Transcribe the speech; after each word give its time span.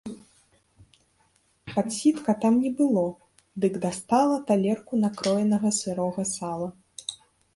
Падсітка 1.73 2.33
там 2.45 2.53
не 2.63 2.71
было, 2.79 3.03
дык 3.65 3.73
дастала 3.85 4.39
талерку 4.49 4.93
накроенага 5.03 5.69
сырога 5.81 6.23
сала. 6.35 6.69